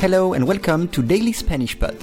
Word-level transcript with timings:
Hello 0.00 0.34
and 0.34 0.46
welcome 0.46 0.86
to 0.86 1.02
Daily 1.02 1.32
Spanish 1.32 1.76
Pod. 1.76 1.98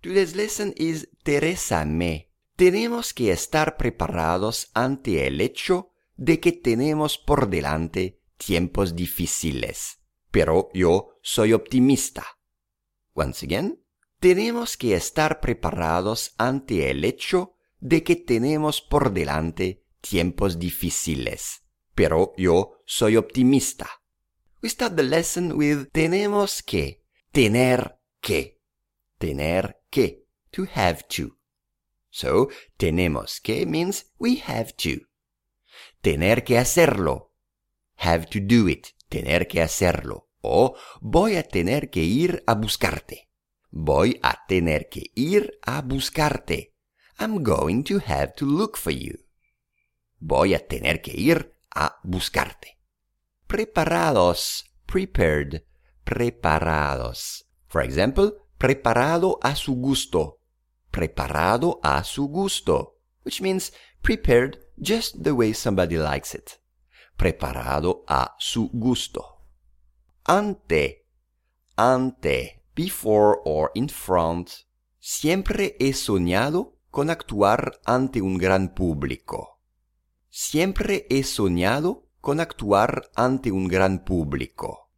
Today's 0.00 0.36
lesson 0.36 0.72
is 0.76 1.08
Teresa 1.24 1.84
me. 1.84 2.30
Tenemos 2.54 3.12
que 3.12 3.32
estar 3.32 3.76
preparados 3.76 4.70
ante 4.74 5.26
el 5.26 5.40
hecho 5.40 5.90
de 6.16 6.38
que 6.38 6.52
tenemos 6.52 7.18
por 7.18 7.50
delante 7.50 8.20
tiempos 8.36 8.94
difíciles. 8.94 9.98
Pero 10.30 10.70
yo 10.74 11.18
soy 11.22 11.52
optimista. 11.52 12.26
Once 13.14 13.46
again, 13.46 13.84
tenemos 14.20 14.76
que 14.76 14.94
estar 14.94 15.40
preparados 15.40 16.34
ante 16.38 16.90
el 16.90 17.04
hecho 17.04 17.54
de 17.80 18.02
que 18.02 18.16
tenemos 18.16 18.80
por 18.80 19.12
delante 19.12 19.84
tiempos 20.00 20.58
difíciles. 20.58 21.62
Pero 21.94 22.32
yo 22.36 22.80
soy 22.84 23.16
optimista. 23.16 23.88
We 24.62 24.68
start 24.68 24.96
the 24.96 25.04
lesson 25.04 25.52
with 25.52 25.88
tenemos 25.92 26.62
que, 26.62 27.04
tener 27.32 28.00
que, 28.20 28.60
tener 29.18 29.80
que, 29.90 30.26
to 30.50 30.66
have 30.74 31.04
to. 31.16 31.38
So, 32.10 32.48
tenemos 32.76 33.40
que 33.40 33.66
means 33.66 34.06
we 34.18 34.42
have 34.46 34.72
to. 34.78 35.06
Tener 36.00 36.42
que 36.42 36.58
hacerlo. 36.58 37.32
Have 37.96 38.26
to 38.26 38.40
do 38.40 38.68
it. 38.68 38.88
Tener 39.08 39.48
que 39.48 39.62
hacerlo. 39.62 40.28
O 40.40 40.76
voy 41.00 41.36
a 41.36 41.42
tener 41.42 41.90
que 41.90 42.02
ir 42.02 42.42
a 42.46 42.54
buscarte. 42.54 43.28
Voy 43.70 44.20
a 44.22 44.44
tener 44.46 44.88
que 44.88 45.10
ir 45.14 45.58
a 45.62 45.82
buscarte. 45.82 46.74
I'm 47.18 47.42
going 47.42 47.82
to 47.84 47.98
have 48.06 48.34
to 48.36 48.46
look 48.46 48.76
for 48.76 48.92
you. 48.92 49.18
Voy 50.20 50.54
a 50.54 50.66
tener 50.66 51.00
que 51.02 51.12
ir 51.16 51.54
a 51.74 51.98
buscarte. 52.02 52.78
Preparados. 53.46 54.64
Prepared. 54.86 55.64
Preparados. 56.04 57.46
For 57.66 57.82
example, 57.82 58.34
preparado 58.56 59.38
a 59.42 59.54
su 59.54 59.74
gusto. 59.74 60.40
Preparado 60.90 61.80
a 61.82 62.04
su 62.04 62.28
gusto. 62.28 62.96
Which 63.24 63.42
means 63.42 63.72
prepared 64.02 64.58
just 64.80 65.22
the 65.22 65.32
way 65.32 65.52
somebody 65.52 65.98
likes 65.98 66.34
it. 66.34 66.60
Preparado 67.18 68.04
a 68.06 68.36
su 68.38 68.70
gusto. 68.72 69.42
Ante. 70.22 71.04
Ante. 71.74 72.62
Before 72.76 73.40
or 73.44 73.72
in 73.74 73.88
front. 73.88 74.50
Siempre 75.00 75.74
he 75.80 75.94
soñado 75.94 76.78
con 76.92 77.10
actuar 77.10 77.80
ante 77.84 78.22
un 78.22 78.38
gran 78.38 78.72
público. 78.72 79.58
Siempre 80.30 81.08
he 81.10 81.24
soñado 81.24 82.06
con 82.20 82.38
actuar 82.38 83.10
ante 83.16 83.50
un 83.50 83.66
gran 83.66 84.04
público. 84.04 84.92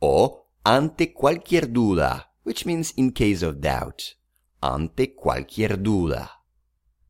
O 0.00 0.50
ante 0.64 1.14
cualquier 1.14 1.72
duda, 1.72 2.34
which 2.44 2.66
means 2.66 2.92
in 2.98 3.10
case 3.10 3.42
of 3.42 3.60
doubt. 3.60 4.02
Ante 4.60 5.14
cualquier 5.14 5.82
duda. 5.82 6.44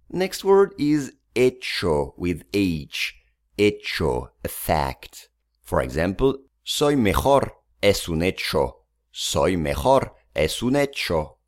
Next 0.08 0.44
word 0.44 0.74
is 0.78 1.14
hecho 1.34 2.14
with 2.16 2.44
H. 2.52 3.23
Hecho, 3.56 4.34
a 4.42 4.48
fact. 4.48 5.30
For 5.62 5.82
example, 5.82 6.40
soy 6.62 6.96
mejor 6.96 7.62
es 7.80 8.08
un 8.08 8.22
hecho. 8.22 8.86
Soy 9.10 9.56
mejor 9.56 10.14
es 10.34 10.62
un 10.62 10.76
hecho. 10.76 11.38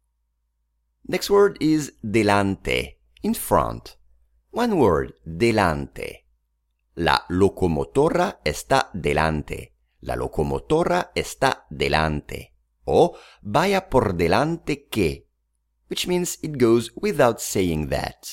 Next 1.05 1.31
word 1.31 1.57
is 1.61 1.95
delante, 2.03 3.01
in 3.23 3.35
front. 3.35 3.97
One 4.51 4.75
word, 4.75 5.15
delante. 5.25 6.27
La 6.95 7.25
locomotora 7.29 8.41
está 8.45 8.91
delante. 8.93 9.75
La 10.01 10.17
locomotora 10.17 11.13
está 11.15 11.67
delante. 11.71 12.55
O 12.85 13.17
vaya 13.43 13.89
por 13.89 14.15
delante 14.15 14.87
que, 14.87 15.29
which 15.91 16.07
means 16.07 16.39
it 16.43 16.57
goes 16.61 16.93
without 16.97 17.41
saying 17.41 17.89
that. 17.89 18.27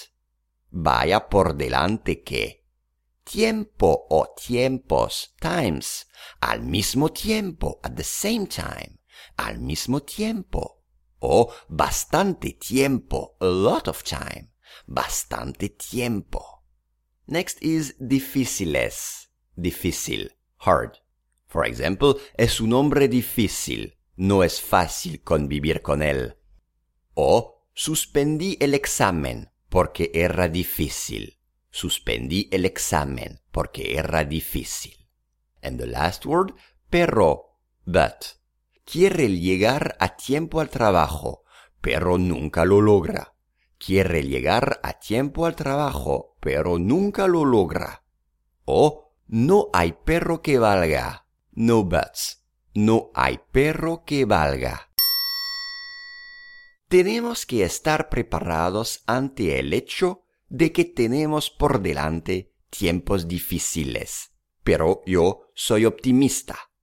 Vaya 0.72 1.28
por 1.29 1.56
delante 1.56 2.23
que. 2.23 2.62
Tiempo 3.23 4.06
o 4.09 4.34
tiempos, 4.35 5.34
times. 5.39 6.06
Al 6.41 6.61
mismo 6.61 7.09
tiempo, 7.09 7.79
at 7.84 7.95
the 7.95 8.03
same 8.03 8.47
time. 8.47 9.00
Al 9.38 9.59
mismo 9.59 10.01
tiempo. 10.01 10.84
O 11.19 11.53
bastante 11.69 12.53
tiempo, 12.53 13.38
a 13.39 13.45
lot 13.45 13.88
of 13.88 14.03
time. 14.03 14.51
Bastante 14.88 15.69
tiempo. 15.69 16.63
Next 17.28 17.62
is 17.62 17.95
difíciles. 18.00 19.29
Difícil, 19.56 20.31
hard. 20.57 20.97
For 21.47 21.66
example, 21.66 22.16
es 22.38 22.59
un 22.59 22.73
hombre 22.73 23.07
difícil. 23.07 23.97
No 24.16 24.44
es 24.44 24.59
fácil 24.59 25.22
convivir 25.23 25.81
con 25.81 26.03
él. 26.03 26.38
O 27.13 27.67
suspendí 27.73 28.57
el 28.59 28.73
examen 28.73 29.51
porque 29.69 30.12
era 30.13 30.47
difícil. 30.47 31.39
Suspendí 31.73 32.50
el 32.51 32.66
examen 32.66 33.41
porque 33.51 33.97
era 33.97 34.23
difícil. 34.23 35.09
And 35.63 35.79
the 35.79 35.88
last 35.88 36.23
word, 36.23 36.53
pero, 36.91 37.57
but. 37.84 38.38
Quiere 38.85 39.28
llegar 39.39 39.97
a 40.00 40.16
tiempo 40.16 40.62
al 40.62 40.69
trabajo, 40.69 41.45
pero 41.81 42.19
nunca 42.19 42.63
lo 42.63 42.79
logra. 42.79 43.33
Quiere 43.79 44.22
llegar 44.22 44.81
a 44.83 45.00
tiempo 45.00 45.47
al 45.47 45.56
trabajo, 45.56 46.38
pero 46.39 46.78
nunca 46.78 47.28
lo 47.28 47.44
logra. 47.44 48.03
O 48.66 49.16
no 49.25 49.69
hay 49.73 49.94
perro 49.94 50.44
que 50.44 50.59
valga. 50.59 51.25
No 51.53 51.85
buts. 51.85 52.45
No 52.75 53.09
hay 53.16 53.39
perro 53.51 54.03
que 54.06 54.25
valga. 54.25 54.91
Tenemos 56.88 57.47
que 57.47 57.63
estar 57.63 58.09
preparados 58.09 59.01
ante 59.07 59.57
el 59.57 59.73
hecho 59.73 60.22
de 60.53 60.71
que 60.71 60.85
tenemos 60.85 61.49
por 61.49 61.81
delante 61.81 62.53
tiempos 62.69 63.27
difíciles. 63.27 64.35
Pero 64.63 65.01
yo 65.07 65.49
soy 65.55 65.85
optimista. 65.85 66.69